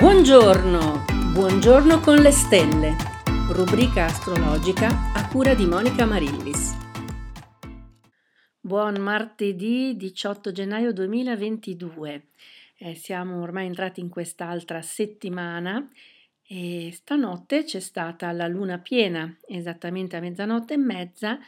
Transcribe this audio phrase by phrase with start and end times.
[0.00, 2.96] Buongiorno, buongiorno con le stelle,
[3.52, 6.74] rubrica astrologica a cura di Monica Marillis.
[8.58, 12.28] Buon martedì 18 gennaio 2022.
[12.78, 15.86] Eh, siamo ormai entrati in quest'altra settimana
[16.46, 21.38] e stanotte c'è stata la luna piena, esattamente a mezzanotte e mezza.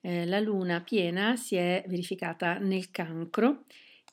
[0.00, 3.66] Eh, la luna piena si è verificata nel cancro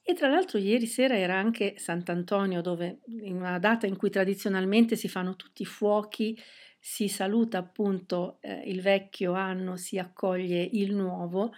[0.09, 4.95] e tra l'altro ieri sera era anche Sant'Antonio, dove in una data in cui tradizionalmente
[4.95, 6.39] si fanno tutti i fuochi,
[6.79, 11.51] si saluta appunto eh, il vecchio anno, si accoglie il nuovo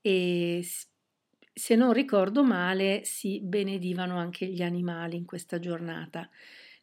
[0.00, 0.64] e
[1.52, 6.30] se non ricordo male si benedivano anche gli animali in questa giornata.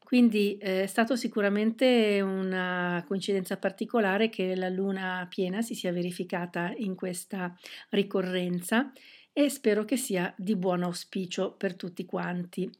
[0.03, 6.73] Quindi eh, è stato sicuramente una coincidenza particolare che la luna piena si sia verificata
[6.75, 7.55] in questa
[7.91, 8.91] ricorrenza
[9.37, 12.71] e spero che sia di buon auspicio per tutti quanti.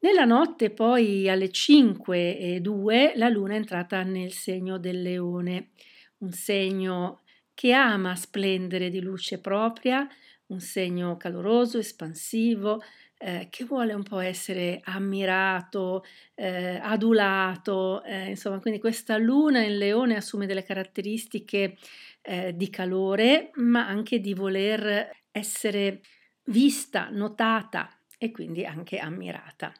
[0.00, 5.70] Nella notte poi alle 5 e 2 la luna è entrata nel segno del leone,
[6.18, 7.20] un segno
[7.54, 10.08] che ama splendere di luce propria,
[10.46, 12.82] un segno caloroso, espansivo,
[13.18, 19.78] eh, che vuole un po' essere ammirato, eh, adulato, eh, insomma, quindi questa luna in
[19.78, 21.76] leone assume delle caratteristiche
[22.22, 26.00] eh, di calore, ma anche di voler essere
[26.44, 29.72] vista, notata e quindi anche ammirata.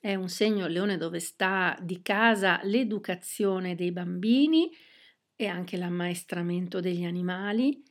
[0.00, 4.70] È un segno leone dove sta di casa l'educazione dei bambini
[5.36, 7.82] e anche l'ammaestramento degli animali,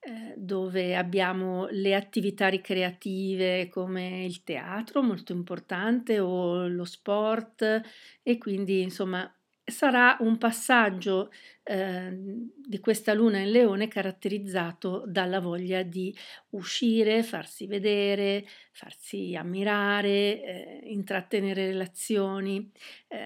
[0.00, 7.82] eh, dove abbiamo le attività ricreative come il teatro, molto importante, o lo sport
[8.22, 9.32] e quindi insomma
[9.70, 11.30] sarà un passaggio
[11.62, 12.10] eh,
[12.54, 16.14] di questa luna in leone caratterizzato dalla voglia di
[16.50, 22.70] uscire, farsi vedere, farsi ammirare, eh, intrattenere relazioni,
[23.08, 23.18] eh,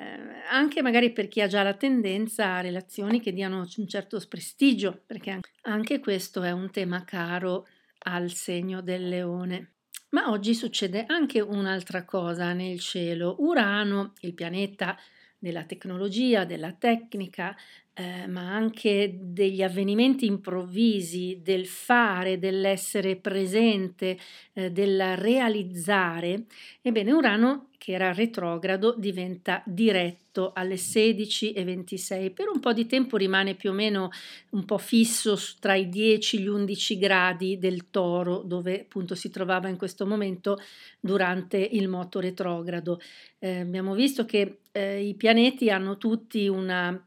[0.51, 5.03] anche magari per chi ha già la tendenza a relazioni che diano un certo prestigio,
[5.07, 7.67] perché anche questo è un tema caro
[8.07, 9.71] al segno del leone.
[10.11, 13.35] Ma oggi succede anche un'altra cosa nel cielo.
[13.41, 14.97] Urano, il pianeta
[15.45, 17.55] della tecnologia, della tecnica,
[17.95, 24.19] eh, ma anche degli avvenimenti improvvisi, del fare, dell'essere presente,
[24.53, 26.47] eh, del realizzare,
[26.83, 32.33] ebbene Urano, che era retrogrado, diventa diretto alle 16.26.
[32.33, 34.11] Per un po' di tempo rimane più o meno
[34.51, 39.31] un po' fisso tra i 10 e gli 11 gradi del toro, dove appunto si
[39.31, 40.59] trovava in questo momento
[40.99, 43.01] durante il moto retrogrado.
[43.39, 47.01] Eh, abbiamo visto che eh, i pianeti hanno tutti una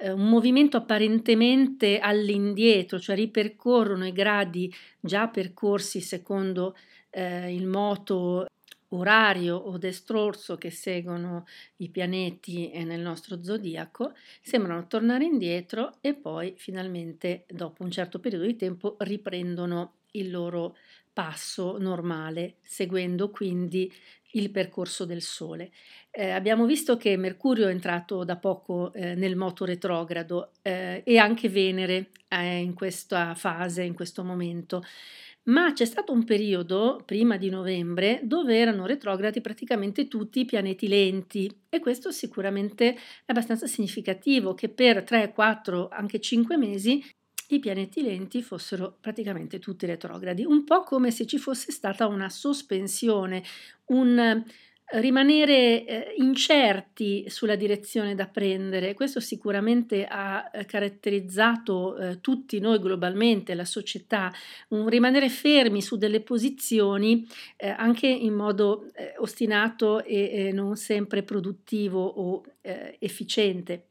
[0.00, 6.76] eh, un movimento apparentemente all'indietro, cioè ripercorrono i gradi già percorsi secondo
[7.10, 8.46] eh, il moto
[8.90, 11.46] orario o destrorso che seguono
[11.78, 18.46] i pianeti nel nostro zodiaco, sembrano tornare indietro e poi finalmente dopo un certo periodo
[18.46, 20.76] di tempo riprendono il loro
[21.12, 23.92] passo normale, seguendo quindi
[24.32, 25.70] il percorso del Sole.
[26.10, 31.18] Eh, abbiamo visto che Mercurio è entrato da poco eh, nel moto retrogrado eh, e
[31.18, 34.82] anche Venere è in questa fase, in questo momento.
[35.44, 40.88] Ma c'è stato un periodo, prima di novembre, dove erano retrogradi praticamente tutti i pianeti
[40.88, 47.02] lenti e questo sicuramente è abbastanza significativo che per 3, 4, anche 5 mesi
[47.48, 52.28] i pianeti lenti fossero praticamente tutti retrogradi, un po' come se ci fosse stata una
[52.28, 53.42] sospensione,
[53.86, 54.44] un
[54.90, 58.94] rimanere eh, incerti sulla direzione da prendere.
[58.94, 64.32] Questo sicuramente ha eh, caratterizzato eh, tutti noi globalmente, la società,
[64.68, 67.26] un rimanere fermi su delle posizioni
[67.56, 73.87] eh, anche in modo eh, ostinato e non sempre produttivo o eh, efficiente.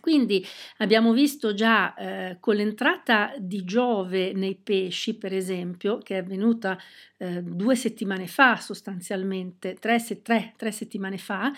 [0.00, 0.44] Quindi
[0.78, 6.78] abbiamo visto già eh, con l'entrata di Giove nei pesci, per esempio, che è avvenuta
[7.16, 11.52] eh, due settimane fa sostanzialmente, tre, tre, tre settimane fa,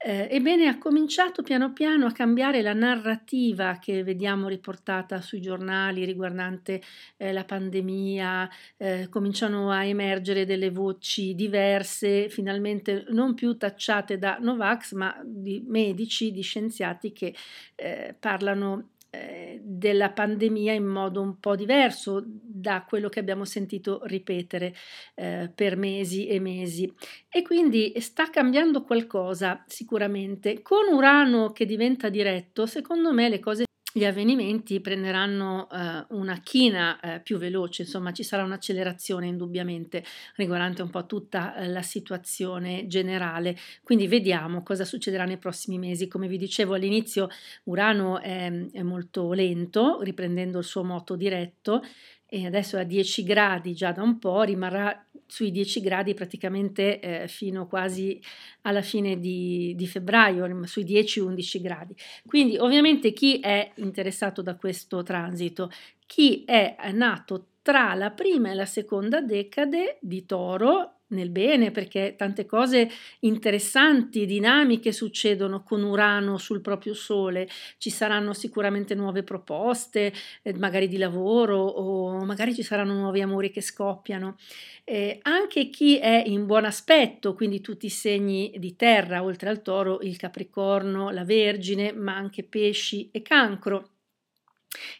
[0.00, 6.04] eh, ebbene, ha cominciato piano piano a cambiare la narrativa che vediamo riportata sui giornali
[6.04, 6.80] riguardante
[7.16, 14.38] eh, la pandemia, eh, cominciano a emergere delle voci diverse, finalmente non più tacciate da
[14.40, 17.34] Novax, ma di medici, di scienziati che
[17.74, 24.00] eh, parlano eh, della pandemia in modo un po' diverso da quello che abbiamo sentito
[24.04, 24.74] ripetere
[25.14, 26.92] eh, per mesi e mesi.
[27.28, 30.62] E quindi sta cambiando qualcosa sicuramente.
[30.62, 33.66] Con Urano che diventa diretto, secondo me le cose
[33.98, 40.04] gli avvenimenti prenderanno eh, una china eh, più veloce, insomma ci sarà un'accelerazione indubbiamente
[40.36, 43.56] riguardante un po' tutta eh, la situazione generale.
[43.82, 46.08] Quindi vediamo cosa succederà nei prossimi mesi.
[46.08, 47.28] Come vi dicevo all'inizio,
[47.64, 51.82] Urano è, è molto lento, riprendendo il suo moto diretto
[52.28, 57.28] e adesso a 10 gradi già da un po', rimarrà sui 10 gradi praticamente eh,
[57.28, 58.20] fino quasi
[58.62, 61.96] alla fine di, di febbraio, sui 10-11 gradi.
[62.26, 65.70] Quindi ovviamente chi è interessato da questo transito,
[66.06, 72.14] chi è nato tra la prima e la seconda decade di Toro nel bene perché
[72.16, 72.90] tante cose
[73.20, 80.12] interessanti, dinamiche succedono con Urano sul proprio Sole, ci saranno sicuramente nuove proposte,
[80.42, 84.36] eh, magari di lavoro o magari ci saranno nuovi amori che scoppiano.
[84.84, 89.62] Eh, anche chi è in buon aspetto, quindi tutti i segni di terra, oltre al
[89.62, 93.90] toro, il capricorno, la vergine, ma anche pesci e cancro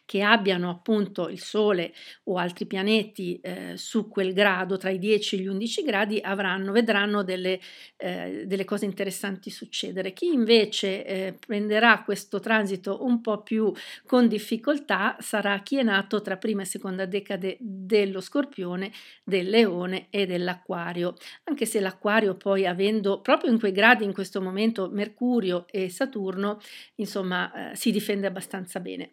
[0.09, 5.35] che abbiano appunto il Sole o altri pianeti eh, su quel grado tra i 10
[5.35, 7.59] e gli 11 gradi avranno, vedranno delle,
[7.95, 10.11] eh, delle cose interessanti succedere.
[10.13, 13.71] Chi invece eh, prenderà questo transito un po' più
[14.07, 18.91] con difficoltà sarà chi è nato tra prima e seconda decade dello Scorpione,
[19.23, 21.13] del Leone e dell'Acquario,
[21.43, 26.59] anche se l'Acquario poi avendo proprio in quei gradi in questo momento Mercurio e Saturno,
[26.95, 29.11] insomma, eh, si difende abbastanza bene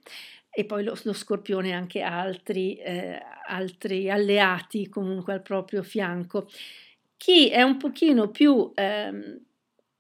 [0.58, 6.48] e poi lo, lo scorpione anche altri, eh, altri alleati comunque al proprio fianco.
[7.18, 9.38] Chi è un pochino più eh,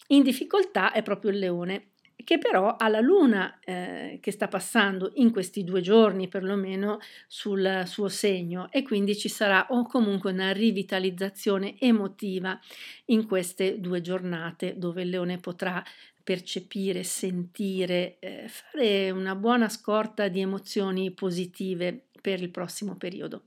[0.06, 1.88] in difficoltà è proprio il leone,
[2.24, 7.82] che però ha la luna eh, che sta passando in questi due giorni perlomeno sul
[7.84, 12.58] suo segno e quindi ci sarà o comunque una rivitalizzazione emotiva
[13.06, 15.84] in queste due giornate dove il leone potrà
[16.26, 23.44] percepire, sentire, eh, fare una buona scorta di emozioni positive per il prossimo periodo.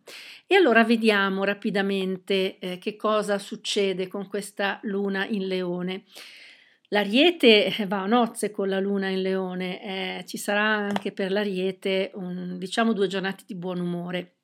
[0.48, 6.06] E allora vediamo rapidamente eh, che cosa succede con questa luna in leone.
[6.88, 11.34] L'ariete eh, va a nozze con la luna in leone, eh, ci sarà anche per
[11.34, 14.36] l'ariete un, diciamo due giornate di buon umore.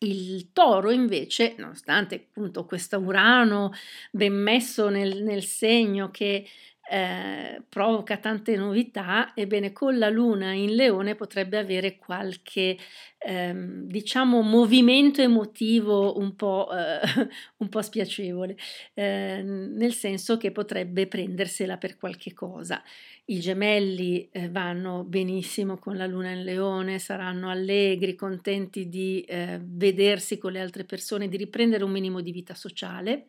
[0.00, 3.72] Il toro invece, nonostante appunto questo Urano
[4.12, 6.46] ben messo nel, nel segno che
[6.90, 12.76] eh, provoca tante novità, ebbene con la luna in leone potrebbe avere qualche
[13.18, 17.00] ehm, diciamo movimento emotivo un po', eh,
[17.58, 18.56] un po spiacevole,
[18.94, 22.82] eh, nel senso che potrebbe prendersela per qualche cosa.
[23.26, 29.60] I gemelli eh, vanno benissimo con la luna in leone, saranno allegri, contenti di eh,
[29.62, 33.26] vedersi con le altre persone, di riprendere un minimo di vita sociale.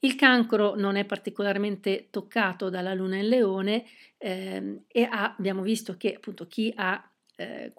[0.00, 3.84] Il cancro non è particolarmente toccato dalla luna in leone
[4.16, 7.02] ehm, e ha, abbiamo visto che appunto chi ha
[7.34, 7.72] eh,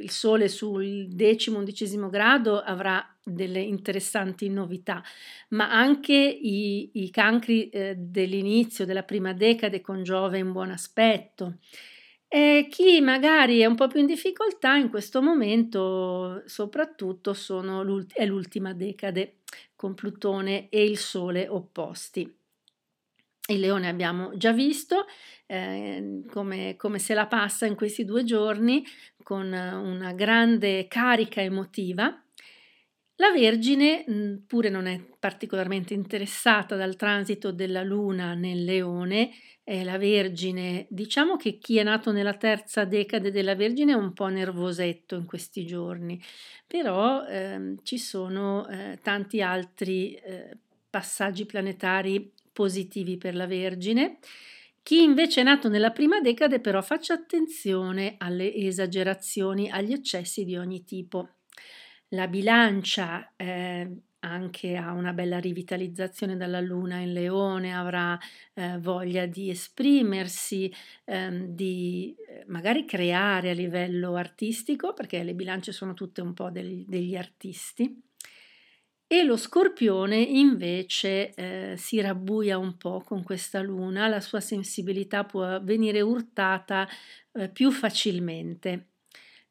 [0.00, 5.02] il sole sul decimo, undicesimo grado avrà delle interessanti novità,
[5.50, 11.58] ma anche i, i cancri eh, dell'inizio della prima decade con Giove in buon aspetto.
[12.34, 17.36] E chi magari è un po' più in difficoltà in questo momento, soprattutto,
[17.82, 19.40] l'ult- è l'ultima decade
[19.76, 22.22] con Plutone e il Sole opposti.
[23.48, 25.04] Il leone abbiamo già visto
[25.44, 28.82] eh, come, come, se la passa in questi due giorni
[29.22, 32.18] con una grande carica emotiva.
[33.22, 39.30] La Vergine mh, pure non è particolarmente interessata dal transito della Luna nel leone,
[39.62, 44.12] è la Vergine, diciamo che chi è nato nella terza decade della Vergine è un
[44.12, 46.20] po' nervosetto in questi giorni,
[46.66, 50.58] però ehm, ci sono eh, tanti altri eh,
[50.90, 54.18] passaggi planetari positivi per la Vergine.
[54.82, 60.56] Chi invece è nato nella prima decade però faccia attenzione alle esagerazioni, agli eccessi di
[60.56, 61.28] ogni tipo.
[62.14, 63.90] La bilancia eh,
[64.20, 68.18] anche ha una bella rivitalizzazione dalla luna in leone, avrà
[68.52, 70.70] eh, voglia di esprimersi,
[71.04, 76.50] ehm, di eh, magari creare a livello artistico, perché le bilance sono tutte un po'
[76.50, 77.98] degli, degli artisti.
[79.06, 85.24] E lo scorpione invece eh, si rabbuia un po' con questa luna, la sua sensibilità
[85.24, 86.88] può venire urtata
[87.32, 88.91] eh, più facilmente.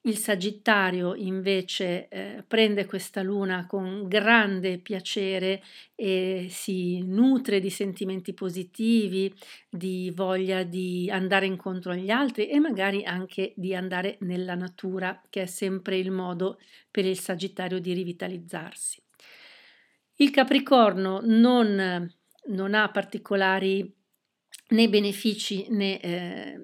[0.04, 5.62] Il Sagittario invece eh, prende questa luna con grande piacere
[5.94, 9.32] e si nutre di sentimenti positivi,
[9.70, 15.44] di voglia di andare incontro agli altri e magari anche di andare nella natura, che
[15.44, 16.58] è sempre il modo
[16.90, 19.00] per il Sagittario di rivitalizzarsi.
[20.16, 22.12] Il Capricorno non,
[22.48, 24.00] non ha particolari
[24.70, 26.60] né benefici né, eh,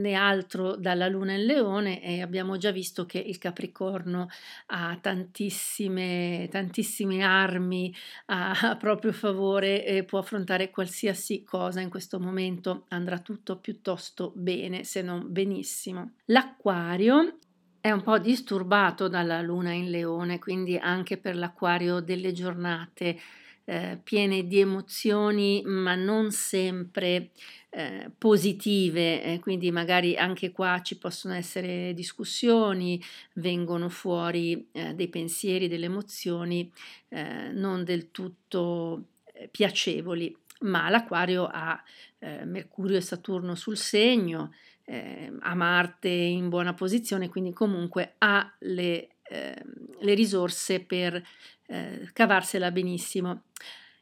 [0.00, 4.28] né altro dalla Luna in Leone e abbiamo già visto che il Capricorno
[4.66, 7.94] ha tantissime, tantissime armi
[8.26, 14.84] a, proprio favore e può affrontare qualsiasi cosa in questo momento, andrà tutto piuttosto bene,
[14.84, 16.12] se non benissimo.
[16.26, 17.38] L'Acquario
[17.80, 23.18] è un po' disturbato dalla luna in leone, quindi anche per l'acquario delle giornate
[23.68, 27.32] eh, piene di emozioni, ma non sempre
[27.68, 32.98] eh, positive, eh, quindi magari anche qua ci possono essere discussioni,
[33.34, 36.72] vengono fuori eh, dei pensieri, delle emozioni
[37.10, 39.08] eh, non del tutto
[39.50, 41.80] piacevoli, ma l'acquario ha
[42.20, 44.52] Mercurio e Saturno sul segno,
[45.40, 49.62] a Marte in buona posizione, quindi comunque ha le, eh,
[50.00, 51.22] le risorse per
[51.68, 53.42] eh, cavarsela benissimo.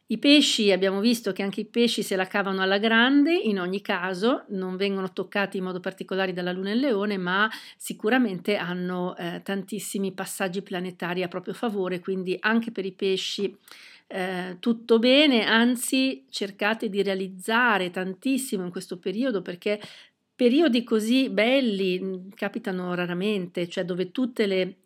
[0.09, 3.81] I pesci, abbiamo visto che anche i pesci se la cavano alla grande, in ogni
[3.81, 9.17] caso non vengono toccati in modo particolare dalla Luna e il Leone, ma sicuramente hanno
[9.17, 13.53] eh, tantissimi passaggi planetari a proprio favore, quindi anche per i pesci
[14.07, 19.77] eh, tutto bene, anzi cercate di realizzare tantissimo in questo periodo perché
[20.33, 24.77] periodi così belli mhmm, capitano raramente, cioè dove tutte le,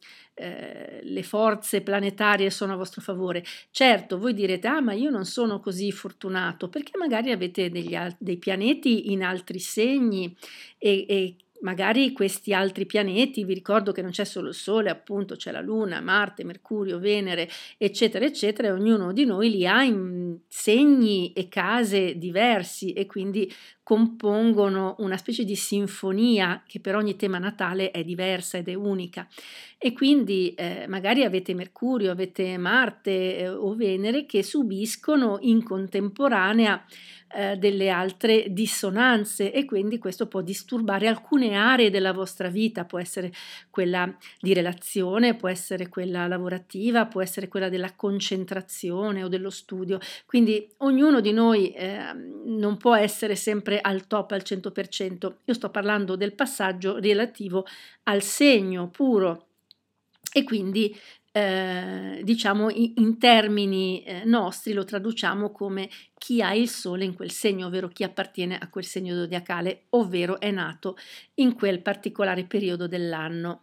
[0.41, 3.43] eh, le, forze planetarie sono a vostro favore.
[3.69, 8.37] Certo, voi direte, ah, ma io non sono così fortunato, perché magari avete degli, dei
[8.37, 10.35] pianeti in altri segni
[10.77, 15.35] e, e magari questi altri pianeti, vi ricordo che non c'è solo il Sole, appunto
[15.35, 20.37] c'è la Luna, Marte, Mercurio, Venere, eccetera, eccetera, e ognuno di noi li ha in
[20.47, 23.51] segni e case diversi e quindi
[23.83, 29.27] compongono una specie di sinfonia che per ogni tema natale è diversa ed è unica.
[29.77, 36.85] E quindi eh, magari avete Mercurio, avete Marte eh, o Venere che subiscono in contemporanea
[37.33, 42.99] eh, delle altre dissonanze e quindi questo può disturbare alcune aree della vostra vita, può
[42.99, 43.31] essere
[43.69, 49.99] quella di relazione, può essere quella lavorativa, può essere quella della concentrazione o dello studio.
[50.25, 52.13] Quindi ognuno di noi eh,
[52.45, 55.33] non può essere sempre al top al 100%.
[55.45, 57.65] Io sto parlando del passaggio relativo
[58.03, 59.47] al segno puro
[60.33, 60.95] e quindi
[61.31, 67.15] eh, diciamo in, in termini eh, nostri lo traduciamo come chi ha il sole in
[67.15, 70.97] quel segno, ovvero chi appartiene a quel segno zodiacale, ovvero è nato
[71.35, 73.61] in quel particolare periodo dell'anno.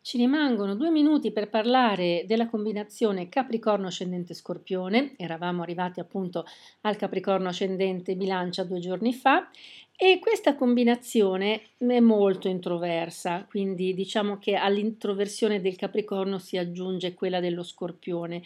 [0.00, 6.44] Ci rimangono due minuti per parlare della combinazione Capricorno ascendente Scorpione, eravamo arrivati appunto
[6.82, 9.50] al Capricorno ascendente Bilancia due giorni fa
[9.98, 17.40] e questa combinazione è molto introversa, quindi diciamo che all'introversione del Capricorno si aggiunge quella
[17.40, 18.42] dello Scorpione.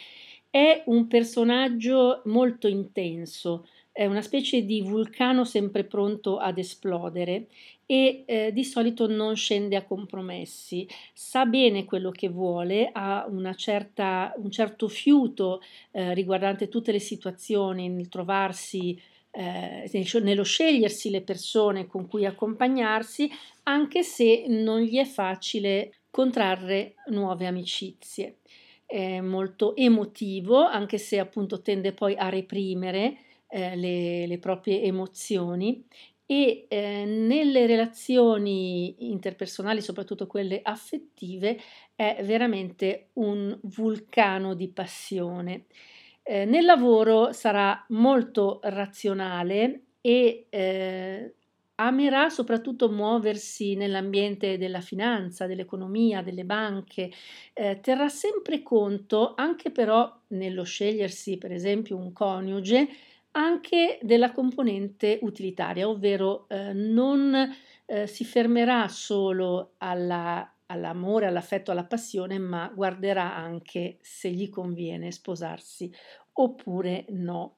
[0.48, 7.48] È un personaggio molto intenso, è una specie di vulcano sempre pronto ad esplodere
[7.84, 13.26] e eh, di solito non scende a compromessi, sa bene quello che vuole, ha
[13.56, 18.96] certa, un certo fiuto eh, riguardante tutte le situazioni, nel trovarsi
[19.30, 23.30] eh, nello scegliersi le persone con cui accompagnarsi,
[23.64, 28.38] anche se non gli è facile contrarre nuove amicizie.
[28.84, 33.18] È molto emotivo, anche se appunto tende poi a reprimere
[33.48, 35.84] eh, le, le, proprie emozioni
[36.26, 41.58] e eh, nelle relazioni interpersonali, soprattutto quelle affettive,
[41.94, 45.66] è veramente un vulcano di passione.
[46.30, 51.34] Eh, nel lavoro sarà molto razionale e eh,
[51.74, 57.10] amerà soprattutto muoversi nell'ambiente della finanza, dell'economia, delle banche,
[57.52, 62.86] eh, terrà sempre conto, anche però nello scegliersi per esempio un coniuge,
[63.32, 67.34] anche della componente utilitaria, ovvero eh, non
[67.86, 75.10] eh, si fermerà solo alla all'amore, all'affetto, alla passione, ma guarderà anche se gli conviene
[75.12, 75.92] sposarsi
[76.32, 77.56] oppure no.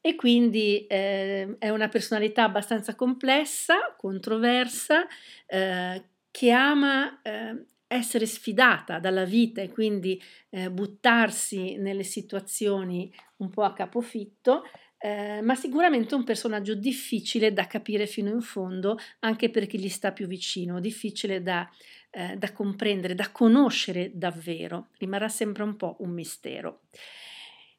[0.00, 5.04] E quindi eh, è una personalità abbastanza complessa, controversa,
[5.46, 13.50] eh, che ama eh, essere sfidata dalla vita e quindi eh, buttarsi nelle situazioni un
[13.50, 14.62] po' a capofitto,
[15.06, 19.88] eh, ma sicuramente un personaggio difficile da capire fino in fondo, anche per chi gli
[19.88, 21.70] sta più vicino, difficile da,
[22.10, 26.80] eh, da comprendere, da conoscere davvero, rimarrà sempre un po' un mistero.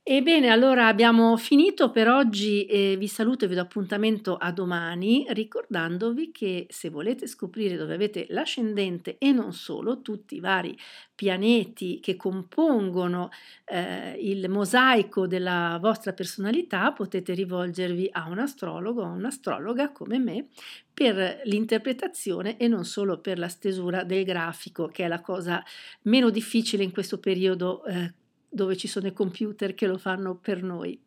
[0.10, 5.26] Ebbene, allora abbiamo finito per oggi e vi saluto e vi do appuntamento a domani,
[5.28, 10.78] ricordandovi che se volete scoprire dove avete l'ascendente e non solo, tutti i vari
[11.14, 13.32] pianeti che compongono
[13.66, 20.48] eh, il mosaico della vostra personalità, potete rivolgervi a un astrologo o un'astrologa come me
[20.94, 25.62] per l'interpretazione e non solo per la stesura del grafico, che è la cosa
[26.04, 27.84] meno difficile in questo periodo.
[27.84, 28.14] Eh,
[28.50, 31.02] dove ci sono i computer che lo fanno per noi.